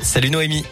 Salut 0.00 0.30
Noémie. 0.30 0.64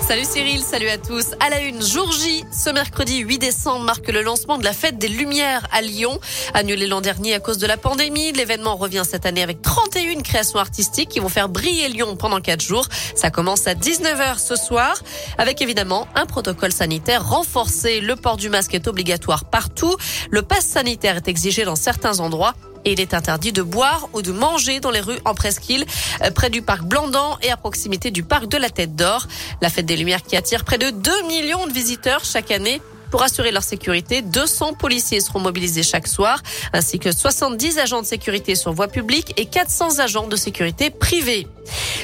Salut 0.00 0.24
Cyril, 0.24 0.62
salut 0.62 0.88
à 0.88 0.98
tous. 0.98 1.26
À 1.38 1.48
la 1.48 1.60
une, 1.60 1.80
jour 1.80 2.10
J, 2.10 2.44
ce 2.50 2.70
mercredi 2.70 3.18
8 3.18 3.38
décembre 3.38 3.84
marque 3.84 4.08
le 4.08 4.20
lancement 4.22 4.58
de 4.58 4.64
la 4.64 4.72
fête 4.72 4.98
des 4.98 5.06
Lumières 5.06 5.68
à 5.70 5.80
Lyon. 5.80 6.18
Annulé 6.54 6.88
l'an 6.88 7.00
dernier 7.00 7.34
à 7.34 7.40
cause 7.40 7.58
de 7.58 7.68
la 7.68 7.76
pandémie, 7.76 8.32
l'événement 8.32 8.74
revient 8.74 9.04
cette 9.08 9.26
année 9.26 9.44
avec 9.44 9.62
31 9.62 10.22
créations 10.22 10.58
artistiques 10.58 11.10
qui 11.10 11.20
vont 11.20 11.28
faire 11.28 11.48
briller 11.48 11.88
Lyon 11.88 12.16
pendant 12.16 12.40
4 12.40 12.60
jours. 12.60 12.88
Ça 13.14 13.30
commence 13.30 13.68
à 13.68 13.74
19h 13.74 14.40
ce 14.40 14.56
soir 14.56 14.96
avec 15.36 15.62
évidemment 15.62 16.08
un 16.16 16.26
protocole 16.26 16.72
sanitaire 16.72 17.28
renforcé. 17.28 18.00
Le 18.00 18.16
port 18.16 18.38
du 18.38 18.48
masque 18.48 18.74
est 18.74 18.88
obligatoire 18.88 19.44
partout. 19.44 19.94
Le 20.30 20.42
pass 20.42 20.66
sanitaire 20.66 21.16
est 21.16 21.28
exigé 21.28 21.64
dans 21.64 21.76
certains 21.76 22.18
endroits 22.18 22.54
et 22.88 22.92
il 22.92 23.00
est 23.00 23.12
interdit 23.12 23.52
de 23.52 23.62
boire 23.62 24.08
ou 24.14 24.22
de 24.22 24.32
manger 24.32 24.80
dans 24.80 24.90
les 24.90 25.00
rues 25.00 25.18
en 25.24 25.34
presqu'île, 25.34 25.84
euh, 26.22 26.30
près 26.30 26.48
du 26.48 26.62
parc 26.62 26.82
Blandan 26.84 27.36
et 27.42 27.50
à 27.50 27.56
proximité 27.56 28.10
du 28.10 28.22
parc 28.22 28.46
de 28.46 28.56
la 28.56 28.70
Tête 28.70 28.96
d'Or. 28.96 29.26
La 29.60 29.68
fête 29.68 29.86
des 29.86 29.96
Lumières 29.96 30.22
qui 30.22 30.36
attire 30.36 30.64
près 30.64 30.78
de 30.78 30.90
2 30.90 31.22
millions 31.26 31.66
de 31.66 31.72
visiteurs 31.72 32.24
chaque 32.24 32.50
année. 32.50 32.80
Pour 33.10 33.22
assurer 33.22 33.52
leur 33.52 33.62
sécurité, 33.62 34.22
200 34.22 34.74
policiers 34.74 35.20
seront 35.20 35.40
mobilisés 35.40 35.82
chaque 35.82 36.06
soir, 36.06 36.42
ainsi 36.72 36.98
que 36.98 37.12
70 37.12 37.78
agents 37.78 38.02
de 38.02 38.06
sécurité 38.06 38.54
sur 38.54 38.72
voie 38.72 38.88
publique 38.88 39.34
et 39.36 39.46
400 39.46 39.98
agents 39.98 40.26
de 40.26 40.36
sécurité 40.36 40.90
privés. 40.90 41.46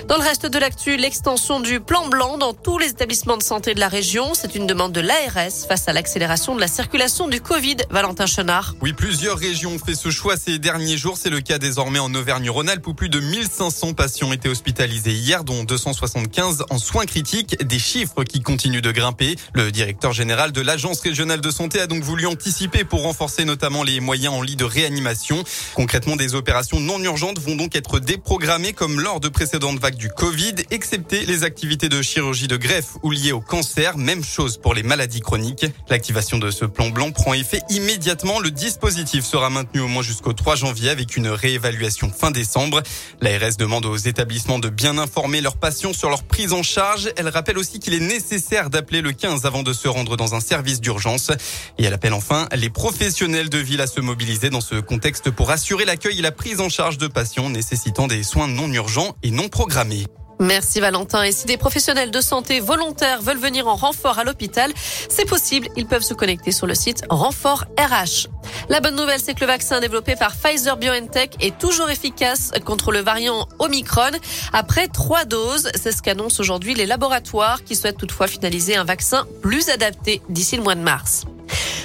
Dans 0.08 0.16
le 0.18 0.22
reste 0.22 0.46
de 0.46 0.58
l'actu, 0.58 0.96
l'extension 0.96 1.60
du 1.60 1.80
plan 1.80 2.08
blanc 2.08 2.36
dans 2.36 2.52
tous 2.52 2.78
les 2.78 2.88
établissements 2.88 3.36
de 3.36 3.42
santé 3.42 3.74
de 3.74 3.80
la 3.80 3.88
région, 3.88 4.34
c'est 4.34 4.54
une 4.54 4.66
demande 4.66 4.92
de 4.92 5.00
l'ARS 5.00 5.66
face 5.66 5.88
à 5.88 5.92
l'accélération 5.92 6.54
de 6.54 6.60
la 6.60 6.68
circulation 6.68 7.28
du 7.28 7.40
Covid. 7.40 7.76
Valentin 7.90 8.26
Chenard. 8.26 8.74
Oui, 8.82 8.92
plusieurs 8.92 9.38
régions 9.38 9.72
ont 9.72 9.78
fait 9.78 9.94
ce 9.94 10.10
choix 10.10 10.36
ces 10.36 10.58
derniers 10.58 10.98
jours. 10.98 11.16
C'est 11.16 11.30
le 11.30 11.40
cas 11.40 11.58
désormais 11.58 11.98
en 11.98 12.14
Auvergne-Rhône-Alpes 12.14 12.86
où 12.86 12.94
plus 12.94 13.08
de 13.08 13.20
1500 13.20 13.94
patients 13.94 14.32
étaient 14.32 14.48
hospitalisés 14.48 15.12
hier, 15.12 15.44
dont 15.44 15.64
275 15.64 16.64
en 16.68 16.78
soins 16.78 17.06
critiques. 17.06 17.56
Des 17.64 17.78
chiffres 17.78 18.24
qui 18.24 18.42
continuent 18.42 18.82
de 18.82 18.92
grimper. 18.92 19.36
Le 19.54 19.72
directeur 19.72 20.12
général 20.12 20.52
de 20.52 20.60
l'Agence 20.94 21.08
régionale 21.08 21.40
de 21.40 21.50
santé 21.50 21.80
a 21.80 21.88
donc 21.88 22.04
voulu 22.04 22.24
anticiper 22.26 22.84
pour 22.84 23.02
renforcer 23.02 23.44
notamment 23.44 23.82
les 23.82 23.98
moyens 23.98 24.32
en 24.32 24.42
lit 24.42 24.54
de 24.54 24.64
réanimation. 24.64 25.42
Concrètement, 25.74 26.14
des 26.14 26.36
opérations 26.36 26.78
non 26.78 27.00
urgentes 27.00 27.40
vont 27.40 27.56
donc 27.56 27.74
être 27.74 27.98
déprogrammées 27.98 28.74
comme 28.74 29.00
lors 29.00 29.18
de 29.18 29.28
précédentes 29.28 29.80
vagues 29.80 29.96
du 29.96 30.08
Covid, 30.08 30.54
excepté 30.70 31.26
les 31.26 31.42
activités 31.42 31.88
de 31.88 32.00
chirurgie 32.00 32.46
de 32.46 32.56
greffe 32.56 32.90
ou 33.02 33.10
liées 33.10 33.32
au 33.32 33.40
cancer. 33.40 33.98
Même 33.98 34.22
chose 34.22 34.56
pour 34.56 34.72
les 34.72 34.84
maladies 34.84 35.20
chroniques. 35.20 35.66
L'activation 35.88 36.38
de 36.38 36.52
ce 36.52 36.64
plan 36.64 36.90
blanc 36.90 37.10
prend 37.10 37.34
effet 37.34 37.62
immédiatement. 37.70 38.38
Le 38.38 38.52
dispositif 38.52 39.24
sera 39.24 39.50
maintenu 39.50 39.80
au 39.80 39.88
moins 39.88 40.02
jusqu'au 40.02 40.32
3 40.32 40.54
janvier 40.54 40.90
avec 40.90 41.16
une 41.16 41.26
réévaluation 41.26 42.12
fin 42.16 42.30
décembre. 42.30 42.84
L'ARS 43.20 43.56
demande 43.58 43.84
aux 43.86 43.96
établissements 43.96 44.60
de 44.60 44.68
bien 44.68 44.98
informer 44.98 45.40
leurs 45.40 45.56
patients 45.56 45.92
sur 45.92 46.08
leur 46.08 46.22
prise 46.22 46.52
en 46.52 46.62
charge. 46.62 47.10
Elle 47.16 47.30
rappelle 47.30 47.58
aussi 47.58 47.80
qu'il 47.80 47.94
est 47.94 48.00
nécessaire 48.00 48.70
d'appeler 48.70 49.00
le 49.00 49.10
15 49.10 49.44
avant 49.44 49.64
de 49.64 49.72
se 49.72 49.88
rendre 49.88 50.16
dans 50.16 50.36
un 50.36 50.40
service 50.40 50.80
d'urgence. 50.84 51.32
Et 51.78 51.84
elle 51.84 51.94
appelle 51.94 52.12
enfin 52.12 52.46
les 52.54 52.70
professionnels 52.70 53.50
de 53.50 53.58
ville 53.58 53.80
à 53.80 53.88
se 53.88 54.00
mobiliser 54.00 54.50
dans 54.50 54.60
ce 54.60 54.76
contexte 54.76 55.30
pour 55.30 55.50
assurer 55.50 55.84
l'accueil 55.84 56.20
et 56.20 56.22
la 56.22 56.30
prise 56.30 56.60
en 56.60 56.68
charge 56.68 56.98
de 56.98 57.08
patients 57.08 57.50
nécessitant 57.50 58.06
des 58.06 58.22
soins 58.22 58.46
non 58.46 58.72
urgents 58.72 59.16
et 59.24 59.32
non 59.32 59.48
programmés. 59.48 60.04
Merci 60.40 60.80
Valentin. 60.80 61.22
Et 61.22 61.32
si 61.32 61.46
des 61.46 61.56
professionnels 61.56 62.10
de 62.10 62.20
santé 62.20 62.60
volontaires 62.60 63.22
veulent 63.22 63.38
venir 63.38 63.66
en 63.68 63.76
renfort 63.76 64.18
à 64.18 64.24
l'hôpital, 64.24 64.72
c'est 65.08 65.26
possible. 65.26 65.68
Ils 65.76 65.86
peuvent 65.86 66.02
se 66.02 66.14
connecter 66.14 66.52
sur 66.52 66.66
le 66.66 66.74
site 66.74 67.02
Renfort 67.08 67.64
RH. 67.78 68.28
La 68.68 68.80
bonne 68.80 68.96
nouvelle, 68.96 69.20
c'est 69.20 69.34
que 69.34 69.40
le 69.40 69.46
vaccin 69.46 69.80
développé 69.80 70.16
par 70.16 70.34
Pfizer 70.34 70.76
BioNTech 70.76 71.36
est 71.40 71.58
toujours 71.58 71.90
efficace 71.90 72.50
contre 72.64 72.92
le 72.92 73.00
variant 73.00 73.48
Omicron. 73.58 74.12
Après 74.52 74.88
trois 74.88 75.24
doses, 75.24 75.70
c'est 75.74 75.92
ce 75.92 76.02
qu'annoncent 76.02 76.40
aujourd'hui 76.40 76.74
les 76.74 76.86
laboratoires 76.86 77.62
qui 77.64 77.76
souhaitent 77.76 77.98
toutefois 77.98 78.26
finaliser 78.26 78.76
un 78.76 78.84
vaccin 78.84 79.26
plus 79.42 79.68
adapté 79.68 80.22
d'ici 80.28 80.56
le 80.56 80.62
mois 80.62 80.74
de 80.74 80.82
mars. 80.82 81.24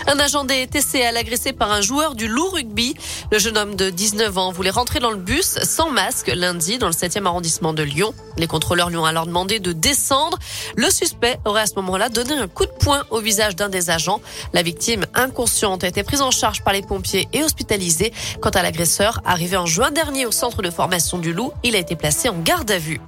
Un 0.07 0.19
agent 0.19 0.43
des 0.45 0.67
TCL 0.67 1.15
agressé 1.17 1.53
par 1.53 1.71
un 1.71 1.81
joueur 1.81 2.15
du 2.15 2.27
loup 2.27 2.49
rugby. 2.49 2.95
Le 3.31 3.39
jeune 3.39 3.57
homme 3.57 3.75
de 3.75 3.89
19 3.89 4.37
ans 4.37 4.51
voulait 4.51 4.69
rentrer 4.69 4.99
dans 4.99 5.11
le 5.11 5.17
bus 5.17 5.59
sans 5.63 5.89
masque 5.89 6.27
lundi 6.27 6.77
dans 6.77 6.87
le 6.87 6.93
7e 6.93 7.25
arrondissement 7.25 7.73
de 7.73 7.83
Lyon. 7.83 8.13
Les 8.37 8.47
contrôleurs 8.47 8.89
lui 8.89 8.97
ont 8.97 9.05
alors 9.05 9.27
demandé 9.27 9.59
de 9.59 9.71
descendre. 9.73 10.37
Le 10.75 10.89
suspect 10.89 11.39
aurait 11.45 11.61
à 11.61 11.65
ce 11.65 11.75
moment-là 11.75 12.09
donné 12.09 12.33
un 12.33 12.47
coup 12.47 12.65
de 12.65 12.71
poing 12.71 13.03
au 13.09 13.19
visage 13.19 13.55
d'un 13.55 13.69
des 13.69 13.89
agents. 13.89 14.21
La 14.53 14.61
victime 14.61 15.05
inconsciente 15.13 15.83
a 15.83 15.87
été 15.87 16.03
prise 16.03 16.21
en 16.21 16.31
charge 16.31 16.63
par 16.63 16.73
les 16.73 16.81
pompiers 16.81 17.27
et 17.33 17.43
hospitalisée. 17.43 18.13
Quant 18.41 18.49
à 18.49 18.61
l'agresseur, 18.61 19.21
arrivé 19.25 19.57
en 19.57 19.65
juin 19.65 19.91
dernier 19.91 20.25
au 20.25 20.31
centre 20.31 20.61
de 20.61 20.69
formation 20.69 21.17
du 21.17 21.33
loup, 21.33 21.51
il 21.63 21.75
a 21.75 21.79
été 21.79 21.95
placé 21.95 22.29
en 22.29 22.39
garde 22.39 22.71
à 22.71 22.79
vue. 22.79 22.99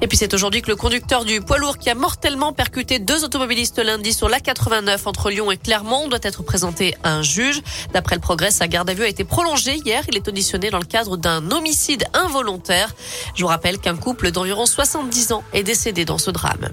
Et 0.00 0.06
puis 0.06 0.16
c'est 0.16 0.32
aujourd'hui 0.34 0.62
que 0.62 0.70
le 0.70 0.76
conducteur 0.76 1.24
du 1.24 1.40
poids 1.40 1.58
lourd 1.58 1.78
qui 1.78 1.90
a 1.90 1.94
mortellement 1.94 2.52
percuté 2.52 2.98
deux 2.98 3.24
automobilistes 3.24 3.78
lundi 3.78 4.12
sur 4.12 4.28
l'A89 4.28 5.00
entre 5.06 5.30
Lyon 5.30 5.50
et 5.50 5.56
Clermont 5.56 6.08
doit 6.08 6.18
être 6.22 6.42
présenté 6.42 6.96
à 7.02 7.14
un 7.14 7.22
juge. 7.22 7.62
D'après 7.92 8.16
le 8.16 8.20
progrès, 8.20 8.50
sa 8.50 8.68
garde 8.68 8.90
à 8.90 8.94
vue 8.94 9.04
a 9.04 9.08
été 9.08 9.24
prolongée 9.24 9.76
hier. 9.84 10.02
Il 10.08 10.16
est 10.16 10.28
auditionné 10.28 10.70
dans 10.70 10.78
le 10.78 10.84
cadre 10.84 11.16
d'un 11.16 11.50
homicide 11.50 12.04
involontaire. 12.12 12.94
Je 13.34 13.42
vous 13.42 13.48
rappelle 13.48 13.78
qu'un 13.78 13.96
couple 13.96 14.30
d'environ 14.30 14.66
70 14.66 15.32
ans 15.32 15.44
est 15.52 15.62
décédé 15.62 16.04
dans 16.04 16.18
ce 16.18 16.30
drame. 16.30 16.70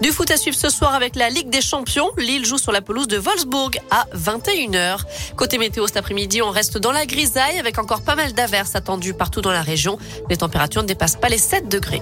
Du 0.00 0.10
foot 0.10 0.30
à 0.30 0.36
suivre 0.36 0.56
ce 0.56 0.68
soir 0.68 0.94
avec 0.94 1.16
la 1.16 1.30
Ligue 1.30 1.50
des 1.50 1.62
Champions. 1.62 2.10
Lille 2.16 2.44
joue 2.44 2.58
sur 2.58 2.72
la 2.72 2.80
pelouse 2.80 3.08
de 3.08 3.18
Wolfsburg 3.18 3.78
à 3.90 4.06
21h. 4.14 5.00
Côté 5.36 5.58
météo 5.58 5.86
cet 5.86 5.96
après-midi, 5.96 6.42
on 6.42 6.50
reste 6.50 6.78
dans 6.78 6.92
la 6.92 7.06
grisaille 7.06 7.58
avec 7.58 7.78
encore 7.78 8.02
pas 8.02 8.14
mal 8.14 8.32
d'averses 8.32 8.74
attendues 8.74 9.14
partout 9.14 9.40
dans 9.40 9.52
la 9.52 9.62
région. 9.62 9.98
Les 10.30 10.36
températures 10.36 10.82
ne 10.82 10.88
dépassent 10.88 11.16
pas 11.16 11.28
les 11.28 11.38
7 11.38 11.68
degrés. 11.68 12.00